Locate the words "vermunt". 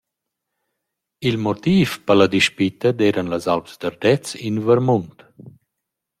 4.65-5.17